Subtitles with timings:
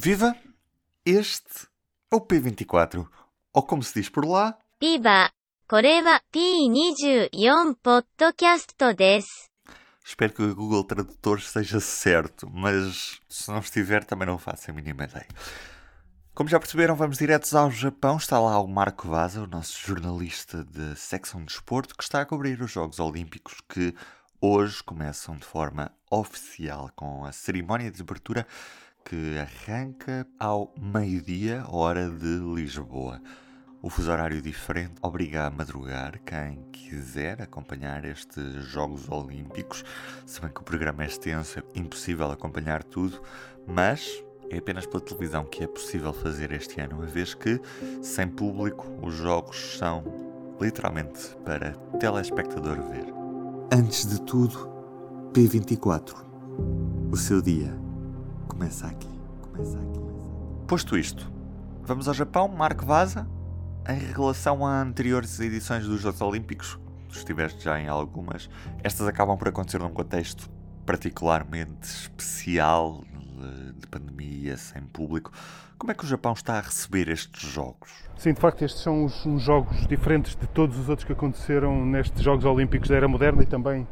[0.00, 0.36] Viva!
[1.04, 1.68] Este
[2.10, 3.08] é o P24,
[3.52, 5.32] ou como se diz por lá, ビバ、
[5.68, 9.50] これは P24 ポッドキャストです。
[10.04, 14.74] Espero que o Google Tradutor esteja certo, mas se não estiver também não faço a
[14.74, 15.26] mínima ideia.
[16.34, 18.18] Como já perceberam, vamos diretos ao Japão.
[18.18, 22.26] Está lá o Marco Vaza, o nosso jornalista de secção de desporto, que está a
[22.26, 23.94] cobrir os Jogos Olímpicos que
[24.38, 28.46] hoje começam de forma oficial com a cerimónia de abertura
[29.05, 33.21] que arranca ao meio-dia, hora de Lisboa.
[33.81, 39.83] O fuso horário diferente obriga a madrugar quem quiser acompanhar estes Jogos Olímpicos.
[40.25, 43.21] Se bem que o programa é extenso, é impossível acompanhar tudo,
[43.67, 47.59] mas é apenas pela televisão que é possível fazer este ano, uma vez que,
[48.01, 50.03] sem público, os jogos são
[50.61, 53.05] literalmente para telespectador ver.
[53.73, 54.69] Antes de tudo,
[55.33, 56.13] P24.
[57.11, 57.75] O seu dia
[58.51, 59.07] começa aqui.
[59.41, 59.99] Começa aqui.
[60.67, 61.31] Posto isto,
[61.83, 63.25] vamos ao Japão, Marco Vaza.
[63.87, 66.77] Em relação a anteriores edições dos Jogos Olímpicos,
[67.09, 68.49] estiveste já em algumas,
[68.83, 70.49] estas acabam por acontecer num contexto
[70.85, 75.31] particularmente especial de, de pandemia, sem público.
[75.77, 77.89] Como é que o Japão está a receber estes jogos?
[78.17, 81.85] Sim, de facto, estes são os, uns jogos diferentes de todos os outros que aconteceram
[81.85, 83.87] nestes Jogos Olímpicos da Era Moderna e também,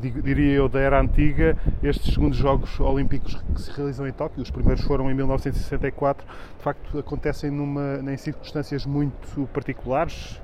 [0.00, 1.56] diria eu, da Era Antiga.
[1.82, 6.62] Estes segundos Jogos Olímpicos que se realizam em Tóquio, os primeiros foram em 1964, de
[6.62, 10.40] facto acontecem numa, em circunstâncias muito particulares,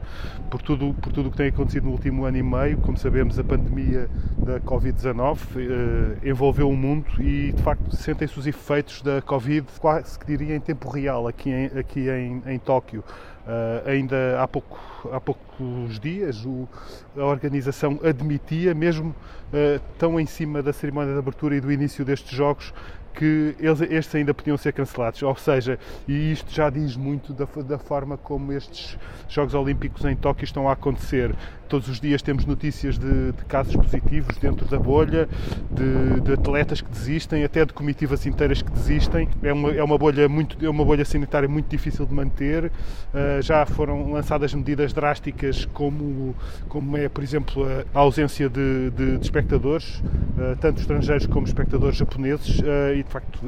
[0.51, 2.79] por tudo, por tudo o que tem acontecido no último ano e meio.
[2.79, 8.47] Como sabemos, a pandemia da Covid-19 eh, envolveu o mundo e, de facto, sentem-se os
[8.47, 13.05] efeitos da Covid quase que diria em tempo real aqui em, aqui em, em Tóquio.
[13.49, 14.79] Uh, ainda há, pouco,
[15.11, 16.69] há poucos dias o-
[17.17, 22.05] a organização admitia, mesmo uh, tão em cima da cerimónia de abertura e do início
[22.05, 22.75] destes jogos,
[23.15, 25.23] que eles, estes ainda podiam ser cancelados.
[25.23, 28.99] Ou seja, e isto já diz muito da, da forma como estes
[29.31, 31.35] Jogos Olímpicos em Tóquio estão a acontecer.
[31.69, 35.29] Todos os dias temos notícias de, de casos positivos dentro da bolha,
[35.70, 39.29] de, de atletas que desistem, até de comitivas inteiras que desistem.
[39.42, 42.67] É uma, é uma, bolha, muito, é uma bolha sanitária muito difícil de manter.
[42.67, 46.34] Uh, já foram lançadas medidas drásticas, como,
[46.70, 52.61] como é, por exemplo, a, ausência de, de- espectadores, uh, tanto estrangeiros como espectadores japoneses.
[52.61, 53.39] uh, e de facto,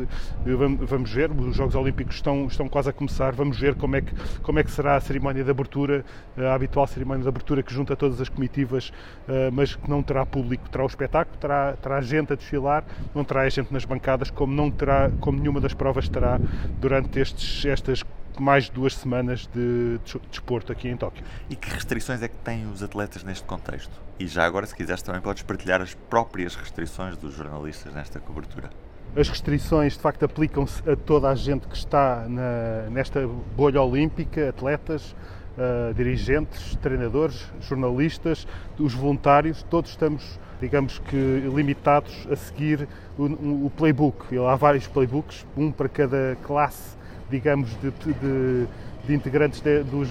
[0.87, 3.33] vamos, ver, os Jogos Olímpicos estão, estão quase a começar.
[3.33, 6.05] Vamos ver como é que, como é que será a cerimónia de abertura,
[6.37, 8.89] a habitual cerimónia de abertura que junta todas as comitivas,
[9.29, 10.69] uh, mas que não terá público.
[10.69, 12.85] Terá o espetáculo, terá, terá gente a desfilar,
[13.15, 16.39] não terá gente nas bancadas, como, não terá, como nenhuma das provas terá
[16.81, 18.03] durante estes, estas
[18.39, 21.23] mais de duas semanas de des- desporto aqui em Tóquio.
[21.49, 23.93] E que restrições é que têm os atletas neste contexto?
[24.19, 28.71] E já agora, se quiseres, também podes partilhar as próprias restrições dos jornalistas nesta cobertura.
[29.17, 34.49] As restrições, de facto, aplicam-se a toda a gente que está na- nesta bolha olímpica,
[34.49, 35.15] atletas,
[35.59, 38.47] ah, dirigentes, treinadores, jornalistas,
[38.79, 41.17] os voluntários, todos estamos, digamos que,
[41.55, 42.87] limitados a seguir
[43.19, 43.25] o,
[43.67, 44.27] o playbook.
[44.49, 46.97] Há vários playbooks, um para cada classe,
[47.31, 48.67] digamos, de, de-
[49.07, 50.11] de integrantes de- dos-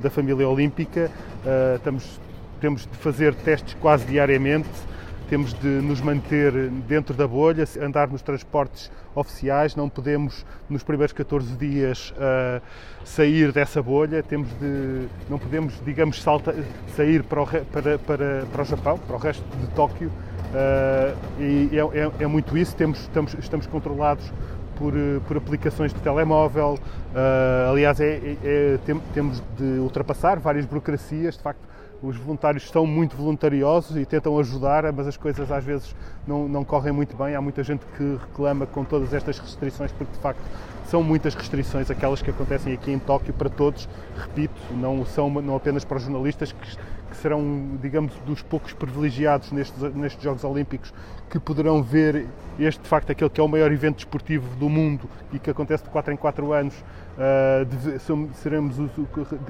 [0.00, 1.10] da família olímpica.
[1.44, 2.20] Ah, estamos,
[2.60, 4.68] temos de fazer testes quase diariamente
[5.30, 6.50] temos de nos manter
[6.88, 12.60] dentro da bolha, andar nos transportes oficiais, não podemos nos primeiros 14 dias ah,
[13.04, 16.52] sair dessa bolha, temos de, não podemos, digamos, salta,
[16.96, 20.10] sair para o, para, para, para o Japão, para o resto de Tóquio,
[20.52, 24.32] ah, e é, é- é muito isso, temos, estamos, estamos controlados
[24.76, 24.92] por,
[25.28, 26.76] por aplicações de telemóvel,
[27.14, 31.60] ah, aliás, é- é- é- tem- temos de ultrapassar várias burocracias, de facto,
[32.02, 35.94] os voluntários são muito voluntariosos e tentam ajudar, mas as coisas às vezes
[36.26, 37.34] não, não correm muito bem.
[37.34, 40.40] Há muita gente que reclama com todas estas restrições, porque de facto
[40.90, 43.88] são muitas restrições, aquelas que acontecem aqui em Tóquio para todos.
[44.16, 46.76] Repito, não são não apenas para os jornalistas, que,
[47.10, 50.92] que serão, digamos, dos poucos privilegiados nestes, nestes Jogos Olímpicos
[51.30, 52.26] que poderão ver
[52.58, 55.84] este, de facto, aquele que é o maior evento desportivo do mundo e que acontece
[55.84, 56.74] de 4 em 4 anos.
[57.16, 57.98] ah, deve-
[58.34, 58.90] seremos, os-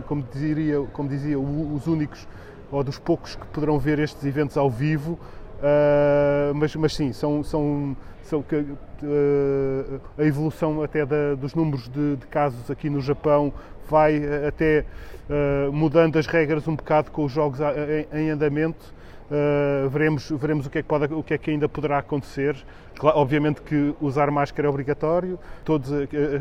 [0.07, 2.27] como, diria, como dizia, os únicos
[2.71, 5.19] ou dos poucos que poderão ver estes eventos ao vivo,
[5.63, 11.89] ah, mas, mas sim, são, são, são que, ah, a evolução até da- dos números
[11.89, 13.53] de, de casos aqui no Japão
[13.89, 14.85] vai ah, até
[15.29, 17.75] ah, mudando as regras um bocado com os jogos a-
[18.13, 18.99] em, em andamento.
[19.31, 22.57] Uh, veremos, veremos o, que é que pode, o que é que ainda poderá acontecer.
[22.99, 25.89] Cla- obviamente que usar máscara é obrigatório, todas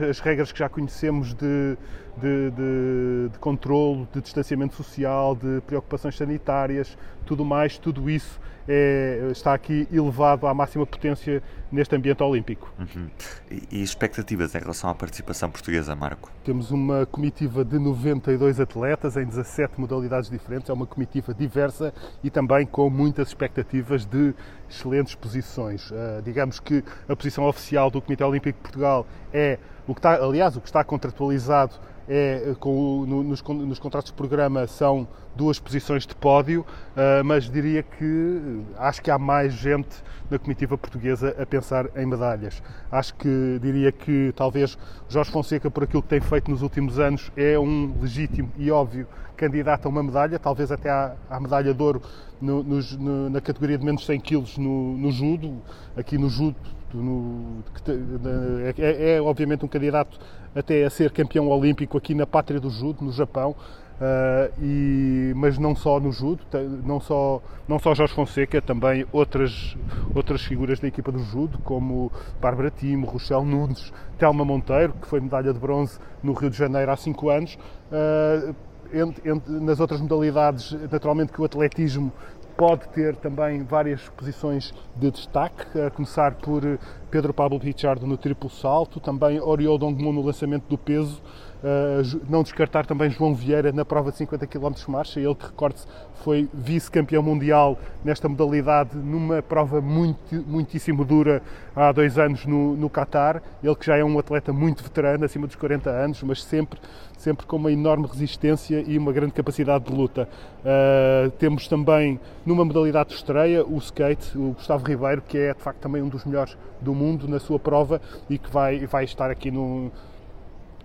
[0.10, 1.78] as regras que já conhecemos de,
[2.22, 8.40] de, de, de controlo, de distanciamento social, de preocupações sanitárias, tudo mais, tudo isso
[8.70, 12.72] é, está aqui elevado à máxima potência neste ambiente olímpico.
[12.78, 13.10] Uhum.
[13.50, 16.32] E, e, expectativas em relação à participação portuguesa, Marco?
[16.44, 21.92] Temos uma comitiva de 92 atletas em 17 modalidades diferentes, é uma comitiva diversa
[22.24, 24.36] e também com muitas expectativas de
[24.70, 25.90] excelentes posições.
[25.90, 29.58] Uh, digamos que a posição oficial do Comitê Olímpico de Portugal é
[29.90, 31.74] o que está, aliás, o que está contratualizado
[32.08, 37.50] é, com, no, nos, nos, contratos de programa são duas posições de pódio, uh, mas
[37.50, 42.62] diria que acho que há mais gente na comitiva portuguesa a pensar em medalhas.
[42.92, 44.78] Acho que diria que talvez
[45.08, 49.08] Jorge Fonseca, por aquilo que tem feito nos últimos anos, é um legítimo e óbvio
[49.36, 52.02] candidato a uma medalha, talvez até à, à medalha de ouro
[52.40, 55.62] no, no, na categoria de menos 100 kg no, no judo.
[55.96, 56.58] Aqui no judo
[56.94, 60.20] no, é, é, é, obviamente um candidato
[60.56, 65.58] até a ser campeão olímpico aqui na pátria do judo, no Japão, uh, e, mas
[65.58, 66.44] não só no judo,
[66.84, 69.78] não só, não só Jorge Fonseca, também outras,
[70.16, 75.20] outras figuras da equipa do judo, como Bárbara Timo, Rochelle Nunes, Telma Monteiro, que foi
[75.20, 77.58] medalha de bronze no Rio de Janeiro há 5 anos.
[77.92, 78.56] Uh,
[78.92, 82.12] entre, entre, nas outras modalidades, naturalmente que o atletismo
[82.60, 86.62] pode ter também várias posições de destaque, a começar por
[87.10, 91.22] Pedro Pablo Pichardo no triplo salto, também Oriol Dongmo no lançamento do peso,
[91.64, 95.46] uh, não descartar também João Vieira na prova de 50 km de marcha, ele que,
[95.46, 95.88] recorde-se,
[96.24, 101.42] foi vice-campeão mundial nesta modalidade numa prova muito, muitíssimo dura
[101.76, 105.48] há dois anos no, no Qatar, ele que já é um atleta muito veterano, acima
[105.48, 106.80] dos 40 anos, mas sempre,
[107.18, 110.28] sempre com uma enorme resistência e uma grande capacidade de luta.
[110.60, 115.62] Uh, temos também numa modalidade de estreia o skate, o Gustavo Ribeiro, que é de
[115.62, 119.32] facto também um dos melhores do mundo na sua prova e que vai, vai estar
[119.32, 119.92] aqui no,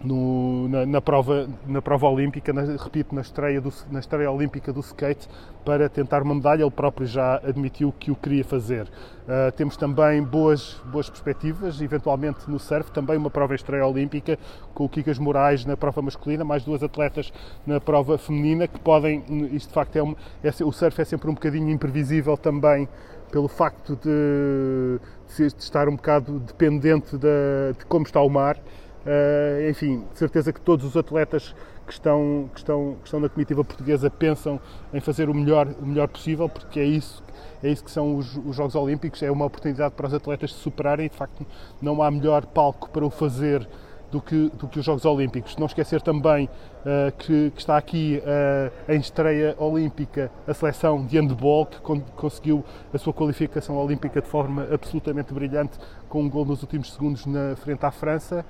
[0.05, 4.73] no, na, na, prova, na prova olímpica, na, repito, na estreia, do, na estreia olímpica
[4.73, 5.29] do skate
[5.65, 6.63] para tentar uma medalha.
[6.63, 8.85] Ele próprio já admitiu que o queria fazer.
[8.85, 14.39] Uh, temos também boas, boas perspectivas, eventualmente no surf, também uma prova estreia olímpica
[14.75, 17.33] com o Kikas Moraes na prova masculina, mais duas atletas
[17.67, 21.31] na prova feminina que podem, isto de facto é, um, é o surf é sempre
[21.31, 22.87] um bocadinho imprevisível também
[23.33, 25.01] pelo facto de,
[25.37, 28.59] de estar um bocado dependente de, de como está o mar.
[29.05, 31.55] Uh, enfim, de certeza que todos os atletas
[31.87, 34.59] que estão, que, estão, que estão na comitiva portuguesa pensam
[34.93, 37.23] em fazer o melhor, o melhor possível, porque é isso,
[37.63, 40.59] é isso que são os, os Jogos Olímpicos, é uma oportunidade para os atletas se
[40.59, 41.47] superarem de facto,
[41.83, 43.69] não há melhor palco para o fazer
[44.15, 45.57] do que, do que os Jogos Olímpicos.
[45.57, 51.19] Não esquecer também uh, que, que, está aqui uh, em estreia olímpica a seleção de
[51.19, 55.79] handball, que con conseguiu a sua qualificação olímpica de forma absolutamente brilhante,
[56.09, 58.45] com um gol nos últimos segundos na frente à França.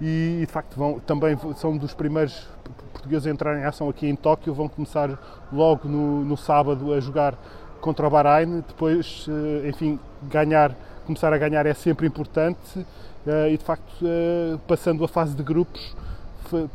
[0.00, 2.46] E, de facto vão, também são dos primeiros
[2.92, 4.52] portugueses a entrarem em ação aqui em Tóquio.
[4.52, 5.18] Vão começar
[5.52, 7.36] logo no, no sábado a jogar
[7.80, 8.60] contra o Bahrein.
[8.66, 10.74] Depois, uh, enfim, ganhar,
[11.06, 12.84] começar a ganhar é sempre importante
[13.26, 15.96] Uh, e de facto, uh, passando a fase de grupos,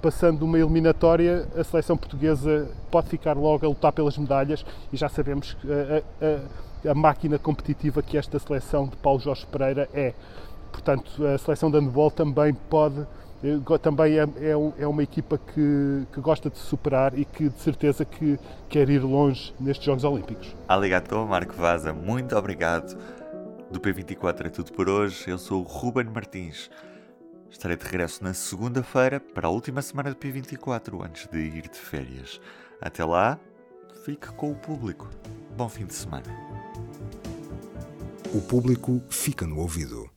[0.02, 5.08] passando uma eliminatória, a seleção portuguesa pode ficar logo a lutar pelas medalhas e já
[5.08, 10.14] sabemos a, a, a máquina competitiva que esta seleção de Paulo Jorge Pereira é.
[10.72, 13.06] Portanto, a seleção de handball também pode
[13.44, 17.50] eh, também é, é, é, uma equipa que, que, gosta de se superar e que
[17.50, 18.38] de certeza que
[18.68, 20.56] quer ir longe nestes Jogos Olímpicos.
[20.68, 22.98] Aligato, Marco Vaza, muito obrigado
[23.72, 25.30] do P24 é tudo por hoje.
[25.30, 26.70] Eu sou o Ruben Martins.
[27.50, 31.78] Estarei de regresso na segunda-feira para a última semana do P24 antes de ir de
[31.78, 32.40] férias.
[32.82, 33.40] Até lá,
[34.06, 35.10] fique com o público.
[35.56, 36.26] Bom fim de semana.
[38.34, 40.08] O público fica no ouvido.